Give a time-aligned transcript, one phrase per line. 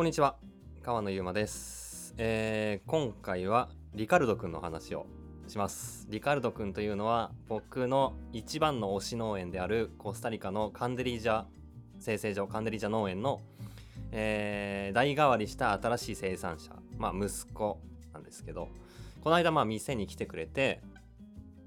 [0.00, 0.36] こんにちは。
[0.82, 5.04] 川野ゆうまです、えー今回はリカルドくんの話を
[5.46, 6.06] します。
[6.08, 11.44] リカルドくんというのは僕の一番の推し農園であるコスタリカのカンデリージャ
[11.98, 13.42] 生成所カンデリージャ農園の、
[14.10, 17.78] えー代替わりした新しい生産者まあ息子
[18.14, 18.70] なんですけど
[19.22, 20.80] この間まあ店に来てくれて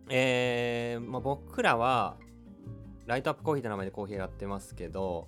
[0.10, 2.18] えーまあ、僕らは
[3.06, 5.28] ライトアップコーヒーって名前でコーヒーやってますけど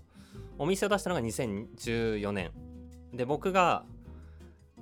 [0.58, 2.50] お店を出したのが2014年。
[3.16, 3.86] で僕が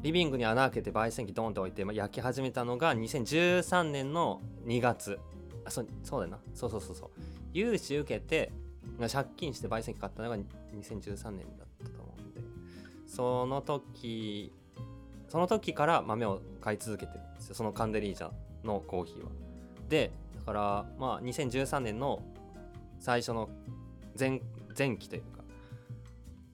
[0.01, 5.19] リビングに穴開けて焙煎機ドンと置いて、焼き始めたのが2013年の2月。
[5.65, 6.39] あそそうだよな。
[6.53, 7.09] そうそうそうそう。
[7.53, 8.51] 融資受けて
[9.09, 12.41] 借金して焙煎機買ったのが2013年だったと思うんで。
[13.07, 14.51] その時
[15.29, 17.55] その時から豆を買い続けてるんですよ。
[17.55, 18.31] そのカンデリージャ
[18.63, 19.31] のコーヒーは。
[19.87, 22.21] でだからまあ2013年の
[22.99, 23.49] 最初の
[24.19, 24.41] 前
[24.77, 25.43] 前期というか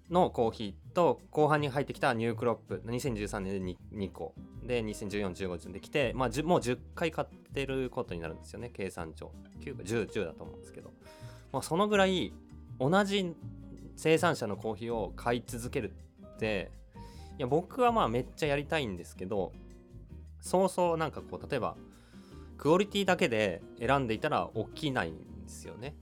[0.09, 4.33] のコーヒーと後半に入ってきたニュークロップ2013年で 2, 2個
[4.65, 8.69] で201415順できて、まあ、もう10回買ってることになるんですよね。
[8.69, 10.91] 計算上9か 10, 10だと思うんですけど、
[11.53, 12.33] まあ、そのぐらい
[12.81, 13.33] 同じ
[13.95, 15.93] 生産者のコーヒーを買い続ける
[16.35, 16.69] って
[17.37, 19.53] いや僕はまあめっちゃやりたいんですけど
[20.41, 21.77] そうそうなんかこう例えば
[22.57, 25.95] クオリティだけで選んでいたら起きないんですよね。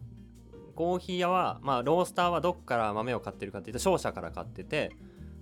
[0.77, 4.91] コーヒー屋は、まあ、ロースターはどっから豆を買ってるかっていうと商社から買ってて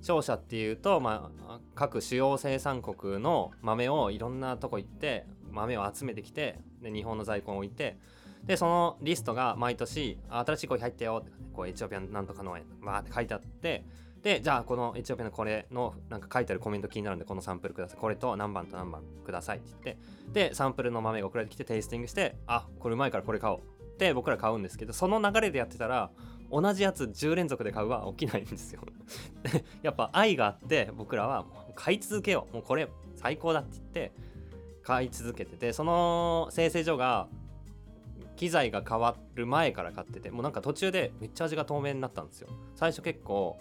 [0.02, 7.97] 商社っていうと、まあ、各主要生産国の豆をいろんなとこ行って豆を集めてきてで日本の在庫を置いて
[8.45, 13.83] でそのリストが毎年新しいコーヒー入ったよってこうエチオピアなんとか農園わーって書いてあって
[14.23, 17.97] でじゃあこのエチオピアのこれのなんか書いてあるコメント気になるんでこのサンプルください。
[17.99, 19.97] これと何番と何番くださいって言っ
[20.33, 23.74] てでサンプルの豆が送られてきてテイスティングしてあこれうまいからこれ買おう。
[23.95, 26.11] って僕ら買うんですけどその流れでやってたら
[26.51, 28.81] 同じやつ10連続で買うは起きないんですよ。
[29.81, 32.55] やっぱ愛があって僕らはもう買い続けよう。
[32.55, 34.11] もうこれ最高だって言って
[34.83, 37.27] 買い続けててその生成所が
[38.36, 42.49] 機材が変わる前から買っててもうなんか途中でめっちゃ味が透明になったんですよ。
[42.75, 43.58] 最初結構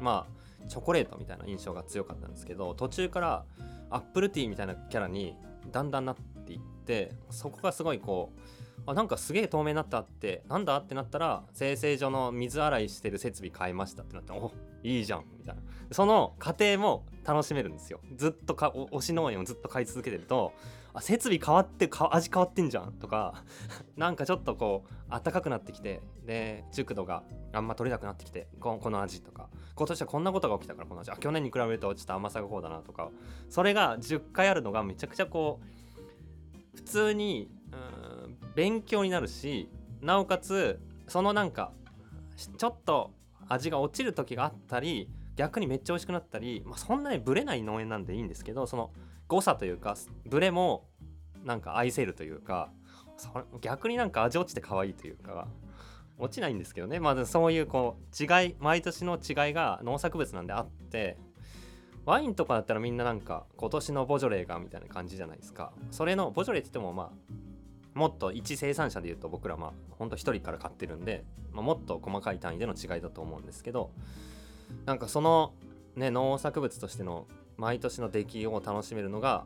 [0.00, 3.44] まあチョコレートみたいな印象が強かったんですけど途中から
[3.90, 5.36] アップルティーみたいなキャラに
[5.70, 8.40] だんだんなっていってそこがすごいこう
[8.86, 14.52] あなんかすげえ透明になったってなんだってなったら生成所の水洗いしてる設備変えましたってなってお
[14.82, 15.62] いいじゃんみたいな。
[15.92, 18.00] その過程も楽しめるんですよ。
[18.16, 20.52] ずっとか推し農園をずっと買い続けてると
[20.94, 23.44] あ設備変わってか味変わってんじゃんとか
[23.96, 27.22] なんかちょっとこう暖かくなってきてで熟度が
[27.52, 29.48] あんま取れなくなってきてここの味とか。
[29.74, 31.10] 今年はこんなことが起きたからこの味。
[31.10, 33.10] あ去年に比べるとちょっと甘さがこうだなとか。
[33.48, 37.76] それが10回あるのがめちゃくちゃこう普通にう
[38.28, 41.72] ん勉強になるしなおかつそのなんか
[42.56, 43.12] ちょっと
[43.48, 48.90] 味が落ちる時があったり逆にめっちゃ美味しくなったり、まあ、そんなにブレない農園なんでいいんですけどその
[49.28, 49.96] 誤差というか
[50.26, 50.86] ブレも
[51.44, 52.70] なんか愛せるというか
[53.16, 55.48] それ逆になんか味落ちて可愛いというか
[56.18, 57.00] 落ちないんですけどね。
[57.00, 61.16] まあそういうこう違い毎年の違いが農作物なんであって
[62.04, 65.72] ワインとかだったらみんななんか今年のボジョレーがみたいな感じじゃないですか。
[65.90, 67.10] それのボジョレーって言ってもまあ
[67.94, 73.90] もっと一生産者で言うと僕らまあほんと一人から買ってるんで、まあ、もっと細かい単位での違いだと思うんですけど
[74.86, 75.52] なんかその
[75.96, 77.26] ね農作物としての
[77.56, 79.44] 毎年の出来を楽しめるのが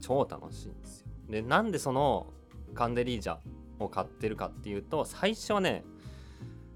[0.00, 1.06] 超楽しいんですよ。
[1.28, 2.26] でなんでその
[2.74, 3.38] カンデリージャ
[3.78, 5.84] を買ってるかっていうと最初はね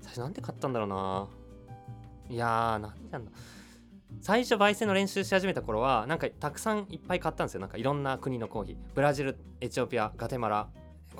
[0.00, 1.28] 最初なんで買ったんだろうな。
[2.28, 3.32] いやーなんでなんだ。
[4.20, 7.60] 最初焙煎の練習し始めた頃はなんかたくさんいっぱい買ったんですよ。
[7.60, 8.76] なんかいろんな国のコーヒー。
[8.94, 10.68] ブラジルエチオピアガテマラ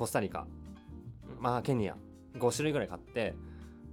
[0.03, 0.49] コスタリカ。
[1.39, 1.95] まあケニア。
[2.37, 3.37] 5種類ぐらい買って、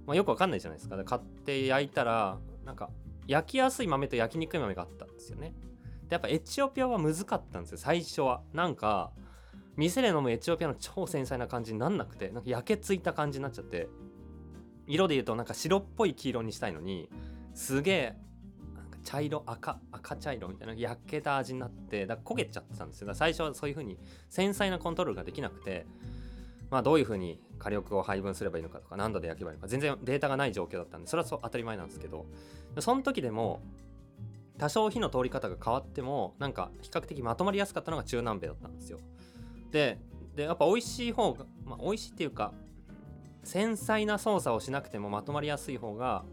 [0.08, 0.96] まあ、よくわかんないじゃないですか。
[0.96, 2.90] で買って焼いたらなんか
[3.28, 5.52] 焼きやすい豆と焼きにくい豆があったんですよね。
[6.08, 8.42] でやっぱエチオピアは難かったんですよ最初は。
[8.52, 9.12] なんか
[9.76, 13.88] 店で飲むエチオピアの超繊細な感じになんなくてなんか焼けついた感じになっちゃって。
[14.88, 17.08] 色で言うとなんか白っぽい黄色にしたいのに
[17.54, 18.16] すげえ
[19.04, 23.06] 茶色赤赤茶色みたいな焼けた味になってだ焦げちゃってたんですよ。
[23.06, 23.98] だ最初はそういう風に
[24.28, 25.86] 繊細なコントロールができなくて
[26.70, 32.26] まあどういう風に火力を配分すればいいのかとか何度で焼けばいいのか全然データがない状況だったんでそれはそう当たり前なんですけど
[32.78, 33.60] その時でも
[34.58, 38.98] 多少火の通り方が変わってもなんか比較的まとまりやすかったのが中南米だったんですよ。
[39.70, 39.98] で
[40.34, 42.52] でやっぱ美味しい方が、まあ、美味しいっていうか
[43.42, 46.24] 繊細な操作をしなくてもまとまりやすい方が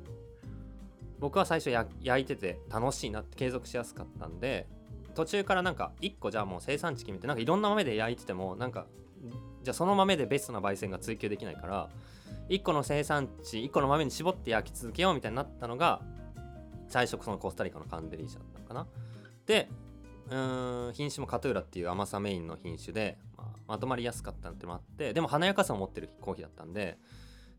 [1.19, 4.67] 僕は最初焼いてて楽しいなって継続しやすかったんで
[5.15, 8.85] 途中からなんか1個じゃあもう生産地決めてなんかいろんな豆で焼いててもなんか
[9.63, 11.89] じゃあその豆でベストな焙煎が追求できないから
[12.49, 16.01] 1個の生産地1個の豆に絞って焼き続けようみたいになったのが
[16.87, 18.87] 最初そのコスタリカのカンデリージャだったのかな。
[19.45, 19.69] で
[20.29, 26.97] うん品種もカトゥーラっていう甘さメインの品種で、まあ、まとまりやすかったってのもあってでも華やかさを持ってるコーヒーだったんで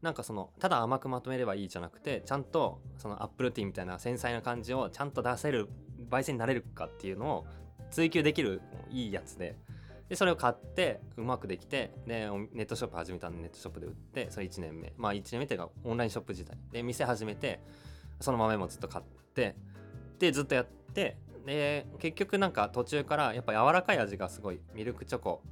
[0.03, 5.69] なんかそのただ甘くまとめればいいじゃなくてちゃんとそのアップルティーみたいな繊細な感じをちゃんと出せる
[6.11, 7.47] 焙煎になれるかっていうのを
[7.91, 8.61] 追求できる
[8.91, 9.57] いいやつで。
[10.09, 14.95] でそれを買ってうまくできてでネットショップ始めたんでネットショップで売ってそれ1年目。
[14.97, 17.61] まあ1年目っていうかオンラインショップ自体で店始めて
[18.19, 19.05] その豆もずっと買っ
[19.35, 19.55] て
[20.19, 25.43] でずっとやってで結局なんか途中からやっぱ柔らかい味がすごいミルクチョコ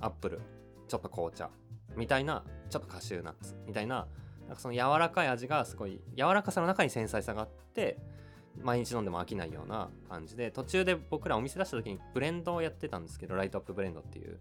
[0.00, 0.40] アップル
[0.88, 1.50] ちょっと紅茶
[1.96, 4.06] みたいなちょっとカシューナッツみたいな
[4.46, 7.98] なんかその柔らかい味がすごい柔らかさの中に繊細さがあって
[8.62, 14.38] 毎日飲んでも飽きないような感じで途中で僕らお店出した時にブレンドをやってたんですけどライトアップブレンドっていう。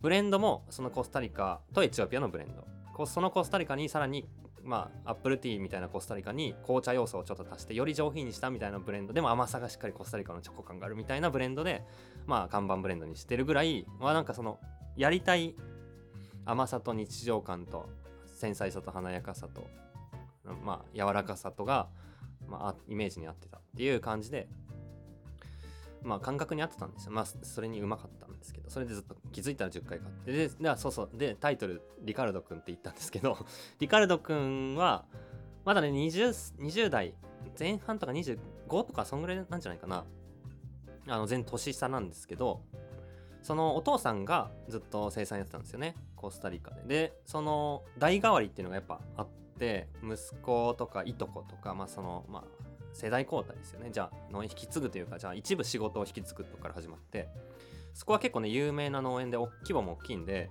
[0.00, 3.06] ブレンドもそのコスタリカとエチオピアのブレンド。
[3.06, 4.28] そのコスタリカにさらに
[4.62, 11.84] まあアップルティーみたいなコスタリカに紅茶要素をちょっと足してより上品にしたみたいなブレンドでも甘さがしっかりコスタリカのチョコ感があるみたいなブレンドで
[12.26, 14.58] まあ看板ブレンドにしてるぐらいまあなんかその
[14.96, 15.54] やりたい
[16.50, 17.88] 甘さと日常感と
[18.26, 19.66] 繊細さと華やかさと
[20.64, 21.88] まあ柔らかさとが
[22.48, 24.48] まあ、イメージに合ってたっていう感じで、
[26.02, 27.12] まあ、感覚に合ってたんですよ。
[27.12, 33.36] まあ、それにうまかったんですけど、それでずっと気づいたら10回買って、で、でそうそう、で、タイトル、リカルドくんって言ったんですけど、
[33.78, 35.04] リカルドくんは、
[35.64, 37.14] まだね、20, 20代
[37.58, 38.38] 前半とか25
[38.84, 40.04] とか、そんぐらいなんじゃないかな。
[41.06, 42.62] あの、全年下なんですけど、
[43.48, 45.94] そのお父さんがずっと生産やってたんですよね。
[46.16, 46.82] コスタリカで。
[46.86, 49.28] で、その代替わりっていうのがやっぱあっ
[49.58, 52.44] て、息子とかいとことか、まあそのまあ、
[52.92, 53.88] 世代交代ですよね。
[53.90, 57.30] じゃあ農園引き継ぐというかじゃあ一部仕事を引き継ぐとこから始まって。
[57.94, 60.50] そこは結構ね有名な農園で規模も大きいんで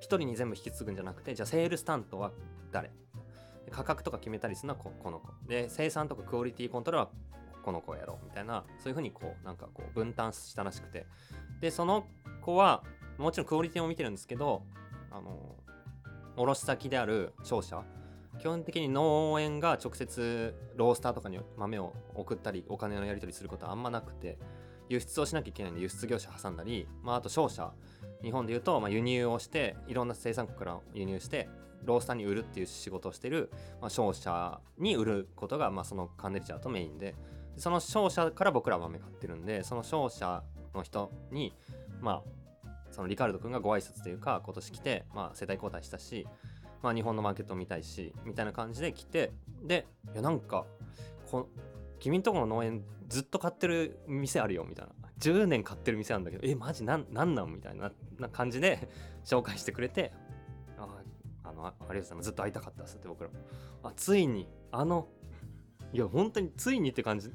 [0.00, 2.30] 1人に全部引き継ぐんじゃなくてじゃあセールス担当は
[2.70, 2.90] 誰？
[3.70, 5.28] 価格とか決めたりするのはここの子。
[5.48, 7.10] で生産とかクオリティコントロールは
[7.64, 8.26] この子をやろう。
[8.26, 11.06] みたいなそういうふうにこうなんかこう分担したらしくて。
[11.62, 12.04] でその
[12.44, 12.82] 子は
[13.18, 14.62] もちろんクオリティも見てるんですけど
[15.10, 15.56] あの
[16.36, 17.82] 卸先である商社
[18.38, 24.38] 基本的に農園が直接ロースターとかに豆を送ったりお金のやり取りすることはあんまなくて
[24.88, 27.72] 輸出をしなきゃいけないんで輸出業者挟んだり、まあ、あと商社。
[28.24, 31.48] 日本でいうと、まあ、輸入をしていろんな生産国から輸入して
[31.84, 33.50] ロースターに売るっていう仕事をしてる、
[33.82, 37.14] まあ、商社に売ることが、まあ、そのカンデリチャーとメインで
[37.58, 40.42] その商社から僕らは豆買ってるんでその商社
[40.74, 41.54] の人に
[42.04, 46.26] まあそのリカルド君がご挨拶というか今年来て、まあ、世代交代したし
[46.84, 50.66] まあ、日本のマーケットを見たいしみたいな感じで来てでいやなんか
[51.30, 51.48] こ
[51.98, 54.92] 君んとこの農園ずっと買ってる店あるよみたいな。
[55.18, 57.54] 10年買ってる店なんだけどえマジなんなんなん？
[57.54, 58.90] みたいなな感じで
[59.24, 60.12] 紹介してくれて
[60.76, 60.86] あ
[61.44, 62.24] あのありがとうございます。
[62.26, 63.30] ずっと会いたかったっすって僕ら
[63.82, 65.08] あついにあの
[65.94, 67.32] いや本当についにって感じ。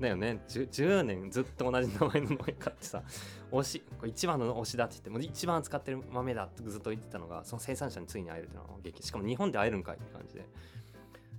[0.00, 0.40] だよね。
[0.48, 3.02] 10, 10, 年ずっと同じ名前の豆買ってさ
[3.50, 10.44] 推しこれ一番の推しだって言っても一番使ってる豆だってずっと言ってたのがその生産者についに会えるっていうのは激しかも日本で会えるんかいって感じで。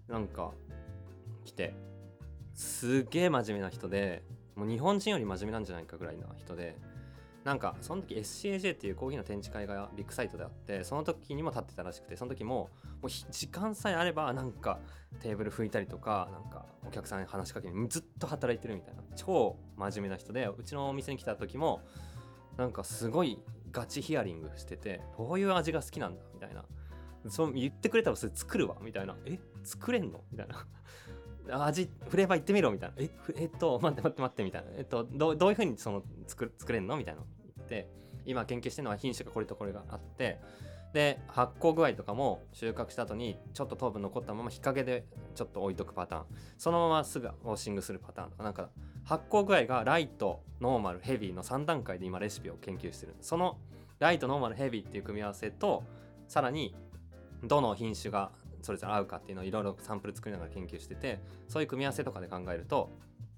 [0.09, 0.51] なんか
[1.45, 1.73] 来て
[2.53, 4.23] すげえ真面目な人で
[4.55, 6.75] もう日本人より真面目なんじゃないかぐらいな人で
[7.43, 12.69] なんかその時 SCAJ っていうコーヒーの展示会がビッグサイトであってその時にも立ってたらしくてその時も
[13.01, 14.79] もう時間さえあればなんか
[15.21, 21.81] テーブル拭いたりとかなんかお客さんに話しかけにずっと働いてるみたいな超真面目な人でうちのお店に来た時も
[22.57, 23.39] なんかすごい
[23.71, 26.65] ガチヒアリングしててどういう味が好きなんだみたいな。
[27.27, 29.15] そう言ってくれたらそれ作るわみたいな。
[29.25, 30.21] え作れんの？
[30.31, 30.65] みたいな。
[31.51, 32.95] 味フレーバー言ってみろみたいな。
[32.97, 34.67] ええっと待って待って待ってみたいな。
[34.77, 37.21] えっとどういうふうにその作作れんのみたいな
[37.57, 37.89] 言って
[38.25, 40.39] 今研究してるのは品種がこれとこれがあって
[40.93, 46.25] で発酵具合とかも収穫した後にちょっと糖分残ったまま日陰でちょっと置いとくパターン。
[46.57, 48.43] そのまますぐウォッシングするパターンとか。
[48.43, 48.69] なんか
[49.03, 53.15] 発酵具合がライトノーマルヘビーの3段階で今レシピを研究してる。
[53.21, 53.57] その
[53.99, 55.83] ライトノーマルヘビーっていう組み合わせと
[56.27, 56.75] さらに
[57.43, 62.89] どの品種がそれぞれ合うかっていうのをいろいろサンプル作りながら研究しててそういう組み合わせとかで考えると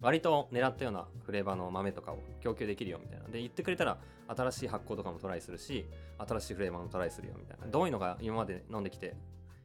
[0.01, 3.27] 割と狙ったようなフレーバーの豆とかを供給できるよみたいな。
[3.27, 5.85] で言ってくれたら新しい発酵とかもトライするし
[6.17, 7.67] 新しいフレーバーもトライするよみたいな。
[7.67, 9.15] どういうのが今まで飲んできて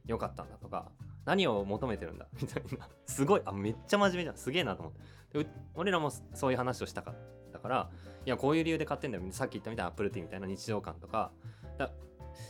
[0.05, 0.91] よかったんだとか
[1.25, 2.87] 何を求めてるんだみたいな。
[3.07, 4.37] すごいあめっちゃ真面目じゃん。
[4.37, 5.43] すげえなと思って。
[5.43, 7.15] で俺らもそういう話をしたかっ
[7.51, 7.89] たから
[8.25, 9.23] いやこういう理由で買ってんだよ。
[9.31, 11.31] さっき言ったみたいなアップルティーみたいな日常感とか。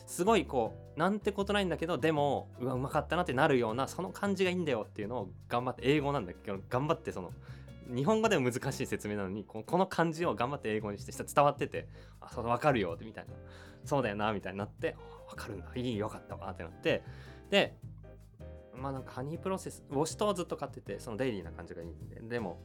[0.06, 6.52] すごいこうなんてことないんだけどでもうわうまかったなってなるようなその感じがいいんだよっていうのを頑張って英語なんだけ？
[6.52, 7.32] ど頑張ってその
[7.94, 11.88] 日本語でも難しい説明なのにこの感じを頑張って英語にして伝わってて
[12.20, 13.34] あそう分かるよってみたいな
[13.86, 14.96] そうだよなみたいになって
[15.30, 15.68] 分かるんだ。
[15.76, 17.04] いいよかったわってなって
[17.50, 17.78] で
[18.76, 22.60] まあなんかハニープロセスウォシュトをずっと買っててそのデイリーな感じがいいんででも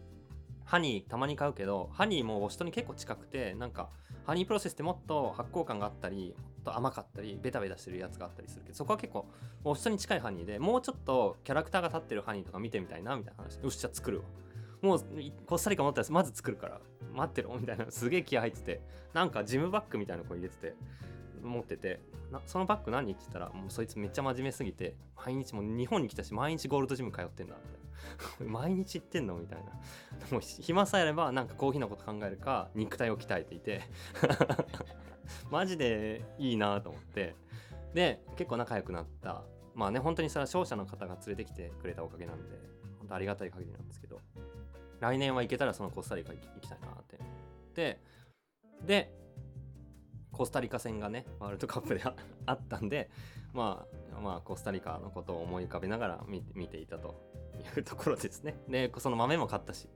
[0.64, 3.88] ハニーたまに買うけどハニーもウォシュトに結構近くてなんか
[4.24, 9.26] ハニープロセスってもっと発酵感があったりもっと甘かったりベタベタしてるやつがあったりするけどそこは結構
[9.64, 14.24] ウォシュトに近いハニーでもうちょっとキャラクターが立ってるハニーとか見てみたいなみたいな話よしじゃあ作るわ。
[14.82, 15.04] もう
[15.46, 16.80] コスタリカ持ったらまず作るから
[17.14, 18.80] 待ってろみたいなすげえ気合入ってて
[19.14, 20.74] なんかジムバッグみたいな子入れてて
[21.40, 22.00] 持ってて
[22.46, 27.81] そのバッグ何って言ったらもうそいつめっちゃ真面目すぎて毎日もう日本に来たし毎日ゴールドジム通ってんだみたいな
[28.44, 29.36] 毎日行ってんの？
[29.36, 29.72] みたいな。
[30.30, 33.82] も暇さえあればなんかコーヒーのこと考えるか肉体を鍛えていて。
[35.50, 37.34] マジでいいなと思って。
[37.94, 39.42] で結構仲良くなった。
[39.74, 42.58] まあね本当にそれは商社の方が連れてきてくれたおかげなんで
[42.98, 44.20] 本当ありがたい限りなんですけど。
[45.00, 47.18] 来年は行けたらそのコスタリカ行きたいなって。
[47.74, 48.00] で
[48.86, 49.12] で
[50.30, 52.02] コスタリカ戦がねワールドカップで
[52.46, 53.10] あったんで
[53.52, 53.84] ま
[54.14, 57.31] あまあコスタリカのことを思い浮かべながら見見ていたと。
[57.62, 58.56] いうところですね。
[58.68, 59.88] でその豆も買ったし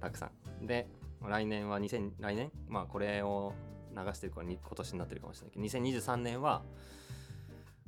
[0.00, 0.66] たくさん。
[0.66, 0.88] で
[1.26, 2.50] 来年は2000来年？
[2.68, 3.52] まあこれを
[3.94, 6.62] 流してるから今年になってるかもしれないけど2023年は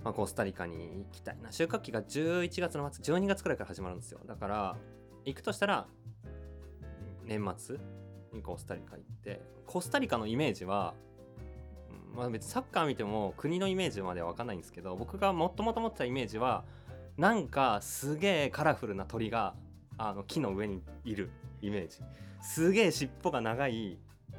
[0.02, 1.50] まあ、コスタリカに行きたいな。
[1.50, 4.21] 収穫期が11月の末12月くらいから始まるんですよ。
[4.26, 4.76] だから
[5.25, 5.87] 行くとしたら
[7.25, 7.78] 年末
[8.33, 10.95] にコスタリカ行ってコスタリカのイメージは
[12.14, 16.64] まあ別にサッカー見ても国のイメージまでは分かんないんですけど僕がもっともと持ってたイメージは
[17.16, 19.54] なんかすげえカラフルな鳥が
[19.99, 21.30] あの木の上にいる
[21.62, 21.99] イメージ。
[22.42, 23.99] すげえ尻尾が長い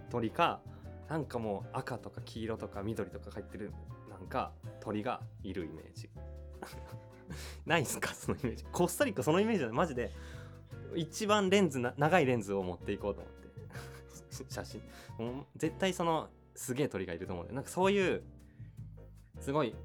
[0.10, 0.62] 鳥か
[1.10, 3.72] なんかもう赤とか黄色とか緑とか入ってる
[4.10, 4.52] なんか
[4.82, 6.10] 鳥がいるイメージ。
[7.66, 8.14] ないっすか？
[8.14, 8.66] そのイメージ。
[8.72, 10.12] コスタリカそのイメージはマジで。
[10.96, 14.46] 一番レンズな長いレンズを持っていこうと思って。
[14.54, 14.82] 写真。
[15.56, 18.24] 絶対そのすげえ鳥がいると思うんでなんかそういう
[19.40, 19.76] すごい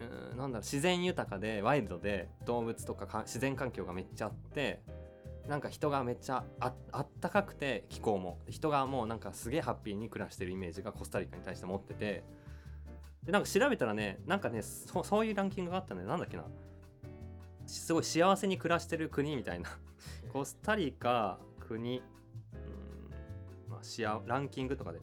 [0.00, 4.82] うんなんだろう自然豊かでワイルドで動物とか自然環境がめっちゃあって
[5.46, 8.38] なんか人がめっちゃああったかくて気候も。
[8.48, 12.24] 人がもうなんかすげえハッピーに暮らしてるイメージがコスタリカに対して持ってて。
[13.24, 16.44] でなんか調べたらねなんかねそそういうランキングがあったんでなんだっけな。
[17.66, 19.70] すごい幸せに暮らしてる国みたいな。
[20.32, 21.98] コスタリカ国。
[21.98, 22.56] う
[23.68, 25.00] んまあシアランキングとかで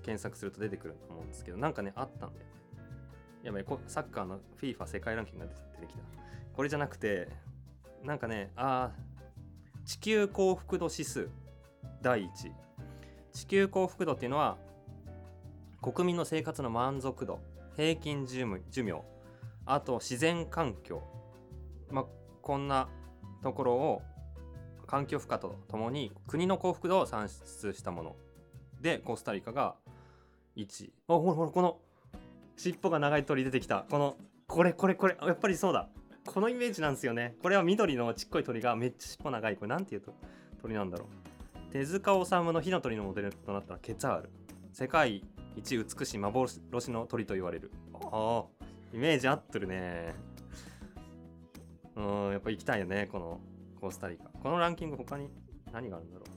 [0.00, 2.46] 検索すると出てくると思うんですけどなんかねあったんだよ
[3.44, 6.00] やばいサッカーの FIFA 世界ランキングが出てきた。
[6.56, 7.28] これじゃなくて
[8.02, 8.90] なんかねあ
[9.84, 11.28] 地球幸福度指数
[12.00, 12.28] 第1
[13.32, 14.56] 地球幸福度っていうのは
[15.82, 17.40] 国民の生活の満足度
[17.76, 19.02] 平均寿命
[19.66, 21.02] あと自然環境。
[21.90, 22.04] まあ
[22.40, 22.88] こんな
[23.42, 24.02] ところを
[24.86, 28.16] 環境負荷とともに国の幸福度を算出したもの。
[28.80, 29.74] でコスタリカが
[30.56, 31.78] 1あほらほらこの
[32.56, 33.84] 尻尾が長い鳥出てきた。
[33.90, 35.88] このこれこれこれやっぱりそうだ。
[36.26, 37.36] このイメージなんですよね。
[37.42, 39.56] これは緑のちっこい鳥がめっちゃ尻尾長い。
[39.56, 40.14] これなんていうと
[40.62, 41.72] 鳥なんだろう。
[41.72, 44.30] 手塚治虫の火の鳥のモデルとなったケツァール。
[44.72, 45.22] 世界
[45.56, 47.70] 一美しい幻の鳥と言われる。
[47.94, 50.14] ああイメージ合ってるね。
[51.96, 53.40] うんやっぱ行きたいよねこの
[53.80, 55.28] コスタリカこのランキング他に
[55.72, 56.28] 何があるんだろう。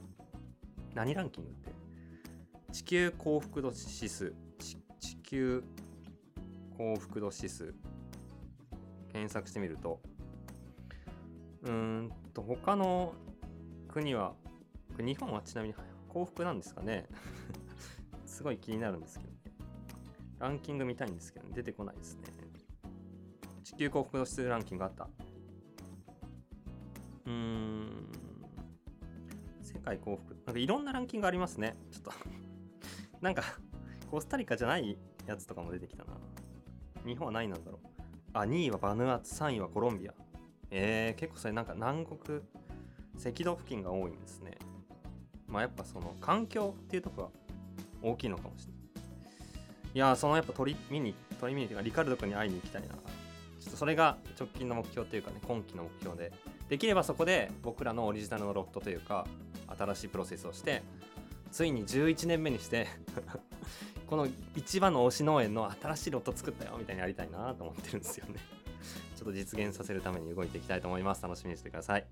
[0.94, 1.72] 何ランキングって？
[2.72, 4.34] 地球幸福度指数。
[5.00, 5.62] 地球
[6.78, 7.74] 幸福度指数。
[9.12, 10.00] 検索してみると。
[11.62, 13.14] うーんと他の
[13.88, 14.34] 国は
[14.96, 15.74] 日本はちなみに
[16.08, 17.08] 幸福なんですかね。
[18.24, 19.32] すごい気になるんですけど、
[20.38, 22.22] ランキング見たいんですけど、ね、出てこないですね。
[23.64, 25.08] 地球幸福度指数ランキングあった。
[27.26, 28.12] うーん。
[29.62, 30.34] 世界幸福。
[30.46, 31.76] なんかいろんなランキングありますね。
[31.90, 32.12] ちょっと。
[33.20, 33.42] なんか
[34.08, 36.27] コスタリカじゃないやつとかも出てきたな。
[37.08, 37.88] 日本は何位なんだろう？
[38.34, 40.12] あ2位はバヌアツ3位はコロンビア。
[40.70, 42.40] えー、結構それなんか南国
[43.16, 44.58] 赤道付近が多いんですね。
[45.46, 47.28] まあやっぱその環境っていうとこが
[48.02, 48.78] 大きいのかもしれない。
[49.94, 52.88] いやそのやっぱ鳥見に鳥見にというかリカルド君に会いに行きたいな。
[52.88, 52.94] ちょ
[53.68, 56.32] っとそれが直近の目標というかね今期の目標で。
[56.68, 59.26] できればそこで僕らのオリジナルのロットというか
[59.78, 60.82] 新しいプロセスをして
[61.50, 62.86] ついに11年目にして
[64.08, 68.36] この一番の推し農園の新しいロット作ったよみたいにやりたいなと思ってるんですよね。
[69.16, 71.22] ちょっと実現させるために動いていきたいと思います。
[71.22, 72.06] 楽しみにしてください。